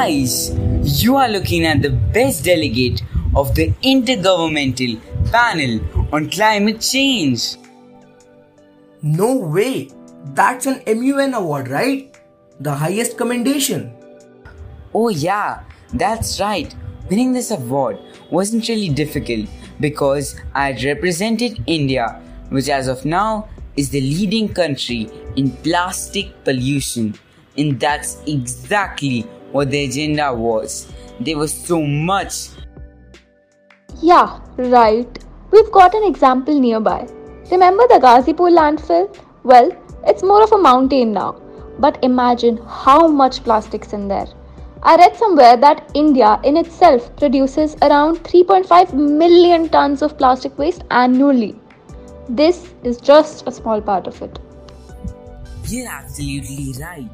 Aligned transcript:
Guys, 0.00 0.56
you 1.02 1.16
are 1.16 1.28
looking 1.28 1.66
at 1.66 1.82
the 1.82 1.90
best 1.90 2.42
delegate 2.42 3.02
of 3.36 3.54
the 3.54 3.70
Intergovernmental 3.84 4.98
Panel 5.30 5.78
on 6.10 6.30
Climate 6.30 6.80
Change. 6.80 7.56
No 9.02 9.36
way! 9.36 9.90
That's 10.32 10.64
an 10.64 10.80
MUN 10.86 11.34
award, 11.34 11.68
right? 11.68 12.16
The 12.60 12.72
highest 12.72 13.18
commendation. 13.18 13.92
Oh, 14.94 15.10
yeah, 15.10 15.64
that's 15.92 16.40
right. 16.40 16.74
Winning 17.10 17.34
this 17.34 17.50
award 17.50 17.98
wasn't 18.30 18.68
really 18.68 18.88
difficult 18.88 19.50
because 19.80 20.34
I 20.54 20.72
had 20.72 20.82
represented 20.82 21.62
India, 21.66 22.22
which 22.48 22.70
as 22.70 22.88
of 22.88 23.04
now 23.04 23.50
is 23.76 23.90
the 23.90 24.00
leading 24.00 24.48
country 24.48 25.10
in 25.36 25.50
plastic 25.58 26.42
pollution. 26.42 27.16
And 27.58 27.78
that's 27.78 28.16
exactly 28.26 29.28
what 29.52 29.70
the 29.70 29.84
agenda 29.84 30.32
was. 30.32 30.92
There 31.20 31.36
was 31.36 31.52
so 31.52 31.82
much. 31.82 32.48
Yeah, 34.00 34.40
right. 34.56 35.24
We've 35.50 35.70
got 35.72 35.94
an 35.94 36.04
example 36.04 36.58
nearby. 36.58 37.06
Remember 37.50 37.86
the 37.88 37.98
Ghazipur 38.00 38.50
landfill? 38.50 39.16
Well, 39.42 39.70
it's 40.06 40.22
more 40.22 40.42
of 40.42 40.52
a 40.52 40.58
mountain 40.58 41.12
now. 41.12 41.40
But 41.78 41.98
imagine 42.02 42.58
how 42.66 43.08
much 43.08 43.42
plastic's 43.42 43.92
in 43.92 44.08
there. 44.08 44.26
I 44.82 44.96
read 44.96 45.16
somewhere 45.16 45.56
that 45.58 45.90
India 45.94 46.40
in 46.42 46.56
itself 46.56 47.14
produces 47.16 47.76
around 47.82 48.18
3.5 48.24 48.94
million 48.94 49.68
tons 49.68 50.00
of 50.00 50.16
plastic 50.16 50.56
waste 50.58 50.84
annually. 50.90 51.58
This 52.28 52.72
is 52.82 52.98
just 52.98 53.46
a 53.46 53.52
small 53.52 53.82
part 53.82 54.06
of 54.06 54.22
it. 54.22 54.38
You're 55.66 55.88
absolutely 55.88 56.74
right. 56.80 57.10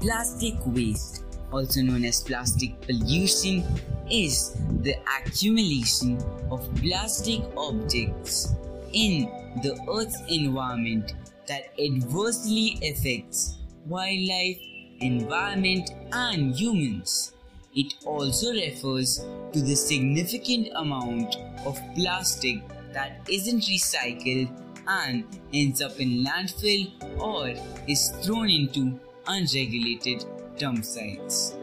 Plastic 0.00 0.54
waste, 0.66 1.24
also 1.52 1.82
known 1.82 2.04
as 2.04 2.20
plastic 2.20 2.80
pollution, 2.80 3.64
is 4.10 4.56
the 4.82 4.94
accumulation 5.18 6.18
of 6.50 6.68
plastic 6.76 7.40
objects 7.56 8.54
in 8.92 9.24
the 9.62 9.78
Earth's 9.90 10.20
environment 10.28 11.14
that 11.46 11.72
adversely 11.78 12.78
affects 12.82 13.58
wildlife, 13.86 14.58
environment, 15.00 15.90
and 16.12 16.54
humans. 16.54 17.32
It 17.74 17.94
also 18.04 18.52
refers 18.52 19.24
to 19.52 19.60
the 19.60 19.74
significant 19.74 20.68
amount 20.74 21.36
of 21.64 21.80
plastic 21.94 22.62
that 22.92 23.26
isn't 23.30 23.60
recycled 23.62 24.50
and 24.86 25.24
ends 25.54 25.80
up 25.80 25.98
in 25.98 26.24
landfill 26.24 26.90
or 27.20 27.54
is 27.88 28.08
thrown 28.22 28.50
into 28.50 28.98
unregulated 29.26 30.24
dump 30.58 30.84
sites. 30.84 31.56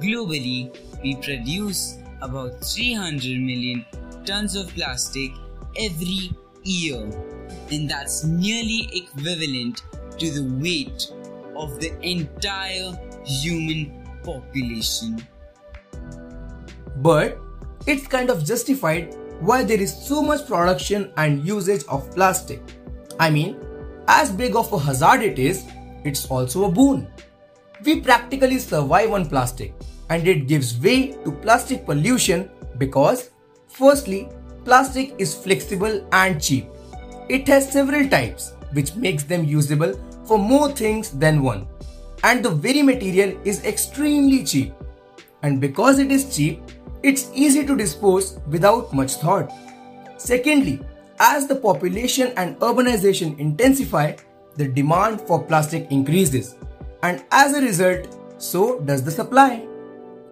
Globally, 0.00 0.76
we 1.02 1.16
produce 1.16 1.98
about 2.22 2.60
300 2.64 3.38
million 3.40 3.84
tons 4.24 4.56
of 4.56 4.68
plastic 4.74 5.30
every 5.78 6.32
year, 6.62 7.02
and 7.70 7.88
that's 7.88 8.24
nearly 8.24 8.88
equivalent 8.92 9.82
to 10.18 10.30
the 10.30 10.44
weight 10.62 11.12
of 11.56 11.80
the 11.80 11.92
entire 12.02 12.92
human 13.24 14.04
population. 14.22 15.26
But 16.96 17.38
it's 17.86 18.06
kind 18.06 18.30
of 18.30 18.44
justified 18.44 19.14
why 19.40 19.64
there 19.64 19.80
is 19.80 19.94
so 20.06 20.22
much 20.22 20.46
production 20.46 21.12
and 21.16 21.44
usage 21.44 21.84
of 21.88 22.10
plastic. 22.14 22.62
I 23.18 23.30
mean, 23.30 23.56
as 24.08 24.30
big 24.30 24.56
of 24.56 24.72
a 24.72 24.78
hazard 24.78 25.22
it 25.22 25.38
is, 25.38 25.64
it's 26.04 26.26
also 26.26 26.64
a 26.64 26.70
boon. 26.70 27.06
We 27.82 28.00
practically 28.00 28.58
survive 28.58 29.12
on 29.12 29.28
plastic 29.28 29.74
and 30.10 30.26
it 30.28 30.46
gives 30.46 30.78
way 30.78 31.12
to 31.24 31.32
plastic 31.32 31.84
pollution 31.84 32.50
because, 32.78 33.30
firstly, 33.68 34.28
plastic 34.64 35.14
is 35.18 35.34
flexible 35.34 36.06
and 36.12 36.40
cheap. 36.40 36.66
It 37.28 37.48
has 37.48 37.70
several 37.70 38.08
types, 38.08 38.52
which 38.72 38.94
makes 38.94 39.24
them 39.24 39.44
usable 39.44 39.98
for 40.26 40.38
more 40.38 40.70
things 40.70 41.10
than 41.10 41.42
one. 41.42 41.66
And 42.22 42.44
the 42.44 42.50
very 42.50 42.82
material 42.82 43.38
is 43.44 43.64
extremely 43.64 44.44
cheap. 44.44 44.72
And 45.42 45.60
because 45.60 45.98
it 45.98 46.10
is 46.10 46.34
cheap, 46.34 46.62
it's 47.02 47.30
easy 47.34 47.66
to 47.66 47.76
dispose 47.76 48.38
without 48.48 48.94
much 48.94 49.14
thought. 49.14 49.52
Secondly, 50.16 50.80
as 51.18 51.46
the 51.46 51.56
population 51.56 52.32
and 52.36 52.58
urbanization 52.60 53.38
intensify, 53.38 54.16
the 54.56 54.68
demand 54.68 55.20
for 55.20 55.42
plastic 55.42 55.90
increases, 55.90 56.54
and 57.04 57.22
as 57.30 57.54
a 57.54 57.60
result, 57.60 58.16
so 58.38 58.80
does 58.80 59.04
the 59.04 59.10
supply. 59.10 59.66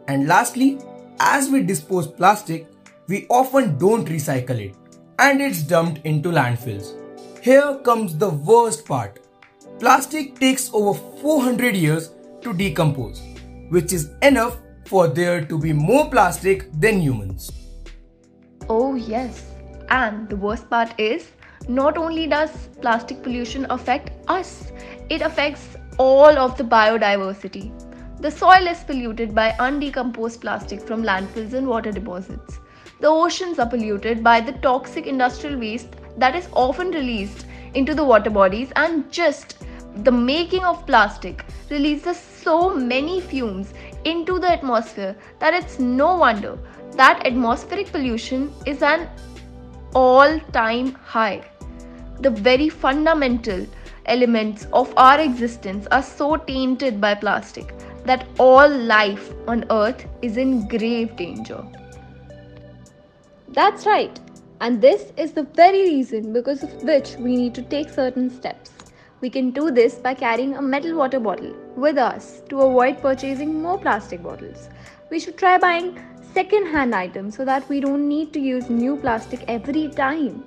And 0.09 0.27
lastly, 0.27 0.79
as 1.21 1.51
we 1.51 1.63
dispose 1.63 2.07
plastic, 2.07 2.67
we 3.09 3.27
often 3.29 3.77
don't 3.77 4.09
recycle 4.09 4.59
it, 4.59 4.75
and 5.19 5.43
it's 5.43 5.63
dumped 5.63 6.01
into 6.07 6.31
landfills. 6.31 6.95
Here 7.43 7.79
comes 7.85 8.17
the 8.17 8.31
worst 8.31 8.87
part. 8.87 9.19
Plastic 9.81 10.39
takes 10.39 10.71
over 10.73 10.99
400 11.21 11.77
years 11.77 12.11
to 12.41 12.55
decompose, 12.55 13.21
which 13.69 13.93
is 13.93 14.11
enough 14.23 14.57
for 14.87 15.09
there 15.09 15.45
to 15.45 15.59
be 15.59 15.75
more 15.75 16.09
plastic 16.09 16.73
than 16.81 17.01
humans. 17.01 17.51
Oh, 18.71 18.95
yes. 18.95 19.45
And 19.91 20.27
the 20.29 20.37
worst 20.37 20.71
part 20.71 20.99
is, 20.99 21.27
not 21.69 21.99
only 21.99 22.27
does 22.27 22.51
plastic 22.81 23.23
pollution 23.23 23.67
affect 23.69 24.11
us, 24.29 24.73
it 25.11 25.21
affects 25.21 25.77
all 25.99 26.39
of 26.39 26.57
the 26.57 26.65
biodiversity. 26.65 27.71
The 28.21 28.31
soil 28.31 28.67
is 28.69 28.85
polluted 28.85 29.35
by 29.35 29.51
undecomposed 29.59 30.41
plastic 30.41 30.81
from 30.81 31.03
landfills 31.03 31.55
and 31.55 31.67
water 31.67 31.91
deposits. 31.91 32.61
The 33.01 33.09
oceans 33.09 33.59
are 33.59 33.69
polluted 33.69 34.23
by 34.23 34.41
the 34.41 34.53
toxic 34.53 35.07
industrial 35.07 35.59
waste 35.59 35.97
that 36.19 36.37
is 36.37 36.49
often 36.53 36.91
released 36.93 37.47
into 37.75 37.95
the 37.95 38.05
water 38.05 38.31
bodies, 38.31 38.71
and 38.77 39.11
just 39.11 39.57
the 40.05 40.13
making 40.13 40.65
of 40.65 40.87
plastic 40.87 41.45
releases 41.71 42.17
so 42.19 42.75
many 42.75 43.21
fumes 43.21 43.73
into 44.05 44.39
the 44.39 44.51
atmosphere 44.53 45.17
that 45.39 45.55
it's 45.55 45.79
no 45.79 46.17
wonder 46.17 46.59
that 46.97 47.27
atmospheric 47.27 47.91
pollution 47.91 48.53
is 48.67 48.83
an 48.83 49.09
all 49.95 50.39
time 50.53 50.95
high. 50.95 51.45
The 52.21 52.31
very 52.31 52.69
fundamental 52.69 53.67
elements 54.07 54.67
of 54.73 54.93
our 54.97 55.21
existence 55.21 55.87
are 55.91 56.03
so 56.03 56.37
tainted 56.37 57.01
by 57.01 57.15
plastic 57.15 57.75
that 58.05 58.27
all 58.39 58.69
life 58.69 59.33
on 59.47 59.65
earth 59.71 60.07
is 60.23 60.37
in 60.37 60.67
grave 60.69 61.17
danger. 61.17 61.65
That's 63.49 63.87
right, 63.87 64.19
and 64.61 64.81
this 64.81 65.13
is 65.17 65.33
the 65.33 65.43
very 65.43 65.83
reason 65.83 66.33
because 66.33 66.63
of 66.63 66.83
which 66.83 67.17
we 67.17 67.37
need 67.37 67.55
to 67.55 67.63
take 67.63 67.91
certain 67.91 68.31
steps. 68.31 68.71
We 69.21 69.31
can 69.31 69.51
do 69.53 69.71
this 69.71 69.95
by 69.95 70.15
carrying 70.15 70.57
a 70.57 70.63
metal 70.63 70.97
water 70.97 71.21
bottle 71.21 71.55
with 71.77 71.97
us 71.97 72.43
to 72.49 72.61
avoid 72.61 73.01
purchasing 73.01 73.63
more 73.63 73.79
plastic 73.79 74.23
bottles. 74.23 74.69
We 75.11 75.21
should 75.21 75.37
try 75.37 75.59
buying 75.59 76.01
second 76.33 76.67
hand 76.67 76.95
items 76.95 77.37
so 77.37 77.45
that 77.45 77.69
we 77.69 77.79
don't 77.79 78.09
need 78.09 78.33
to 78.33 78.41
use 78.41 78.69
new 78.69 78.97
plastic 78.97 79.45
every 79.47 79.89
time. 79.89 80.45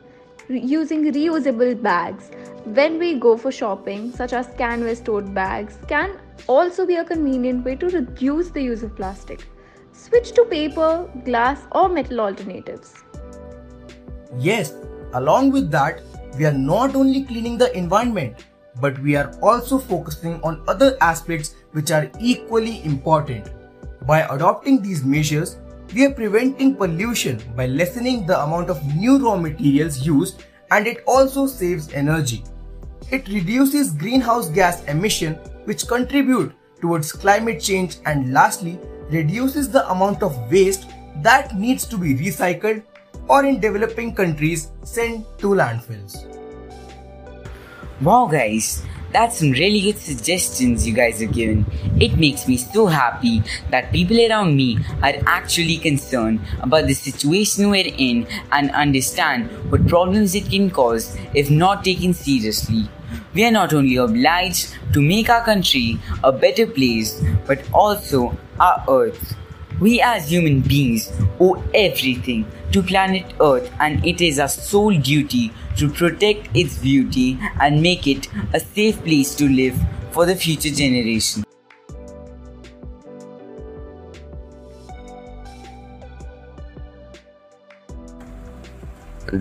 Using 0.48 1.12
reusable 1.12 1.82
bags 1.82 2.30
when 2.66 3.00
we 3.00 3.18
go 3.20 3.36
for 3.36 3.52
shopping, 3.52 4.12
such 4.12 4.32
as 4.32 4.48
canvas 4.60 5.00
tote 5.00 5.34
bags, 5.34 5.80
can 5.88 6.20
also 6.46 6.86
be 6.86 6.98
a 6.98 7.04
convenient 7.04 7.66
way 7.66 7.76
to 7.76 7.88
reduce 7.90 8.50
the 8.50 8.62
use 8.62 8.84
of 8.84 8.96
plastic. 8.96 9.48
Switch 9.92 10.34
to 10.34 10.46
paper, 10.46 11.10
glass, 11.24 11.62
or 11.72 11.90
metal 11.90 12.20
alternatives. 12.20 12.94
Yes, 14.38 14.74
along 15.14 15.52
with 15.52 15.72
that, 15.72 16.02
we 16.38 16.46
are 16.46 16.54
not 16.54 16.96
only 16.96 17.24
cleaning 17.24 17.58
the 17.58 17.76
environment, 17.76 18.46
but 18.80 19.00
we 19.00 19.16
are 19.16 19.34
also 19.42 19.80
focusing 19.80 20.40
on 20.44 20.62
other 20.68 20.96
aspects 21.02 21.56
which 21.72 21.90
are 21.90 22.12
equally 22.20 22.84
important. 22.86 23.50
By 24.06 24.20
adopting 24.22 24.84
these 24.84 25.04
measures, 25.04 25.58
we 25.94 26.06
are 26.06 26.14
preventing 26.14 26.76
pollution 26.76 27.42
by 27.56 27.68
lessening 27.68 28.26
the 28.26 28.42
amount 28.42 28.70
of 28.70 28.84
new 28.96 29.18
raw 29.18 29.36
materials 29.36 30.06
used 30.06 30.44
and 30.72 30.88
it 30.88 31.04
also 31.06 31.48
saves 31.48 31.94
energy. 31.94 32.44
It 33.12 33.28
reduces 33.28 33.94
greenhouse 33.94 34.50
gas 34.50 34.84
emission 34.86 35.36
which 35.66 35.88
contribute 35.88 36.54
towards 36.82 37.12
climate 37.12 37.62
change 37.62 37.98
and 38.06 38.34
lastly 38.34 38.80
reduces 39.10 39.70
the 39.70 39.90
amount 39.90 40.24
of 40.24 40.52
waste 40.52 40.90
that 41.22 41.56
needs 41.56 41.86
to 41.86 41.98
be 41.98 42.16
recycled 42.16 42.84
or 43.28 43.46
in 43.46 43.60
developing 43.60 44.14
countries 44.14 44.72
sent 44.84 45.26
to 45.40 45.48
landfills. 45.48 46.26
Wow, 48.02 48.28
guys, 48.28 48.84
that's 49.16 49.38
some 49.40 49.52
really 49.52 49.80
good 49.80 49.98
suggestions 49.98 50.86
you 50.86 50.94
guys 50.94 51.22
have 51.22 51.32
given. 51.32 51.66
It 52.02 52.18
makes 52.18 52.50
me 52.50 52.58
so 52.58 52.88
happy 52.88 53.44
that 53.70 53.94
people 53.94 54.20
around 54.20 54.58
me 54.58 54.78
are 55.02 55.14
actually 55.26 55.78
concerned 55.78 56.42
about 56.60 56.88
the 56.88 56.94
situation 56.94 57.70
we're 57.70 57.94
in 57.98 58.28
and 58.52 58.72
understand 58.72 59.50
what 59.72 59.88
problems 59.88 60.36
it 60.36 60.50
can 60.50 60.70
cause 60.70 61.18
if 61.34 61.50
not 61.50 61.86
taken 61.86 62.14
seriously. 62.14 62.90
We 63.34 63.46
are 63.46 63.52
not 63.52 63.74
only 63.74 63.96
obliged 63.96 64.76
to 64.92 65.02
make 65.02 65.30
our 65.30 65.46
country 65.46 65.98
a 66.22 66.34
better 66.34 66.68
place, 66.68 67.24
but 67.48 67.64
also 67.74 68.38
our 68.60 68.84
Earth. 68.90 69.45
We 69.80 70.00
as 70.00 70.30
human 70.32 70.62
beings 70.62 71.12
owe 71.38 71.62
everything 71.74 72.46
to 72.72 72.82
planet 72.82 73.34
Earth 73.42 73.70
and 73.82 74.06
it 74.06 74.22
is 74.22 74.40
our 74.40 74.48
sole 74.48 74.98
duty 74.98 75.52
to 75.76 75.90
protect 75.90 76.48
its 76.56 76.78
beauty 76.78 77.38
and 77.60 77.82
make 77.82 78.08
it 78.08 78.30
a 78.54 78.60
safe 78.62 79.04
place 79.04 79.36
to 79.36 79.50
live 79.50 79.78
for 80.12 80.26
the 80.26 80.36
future 80.36 80.70
generations. 80.70 81.44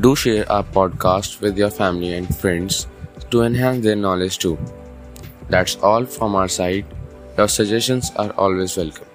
Do 0.00 0.16
share 0.16 0.50
our 0.50 0.64
podcast 0.64 1.40
with 1.40 1.56
your 1.56 1.70
family 1.70 2.12
and 2.14 2.36
friends 2.36 2.88
to 3.30 3.42
enhance 3.42 3.84
their 3.84 3.94
knowledge 3.94 4.38
too. 4.38 4.58
That's 5.48 5.76
all 5.76 6.04
from 6.04 6.34
our 6.34 6.48
side. 6.48 6.86
Your 7.38 7.46
suggestions 7.46 8.10
are 8.16 8.30
always 8.32 8.76
welcome. 8.76 9.13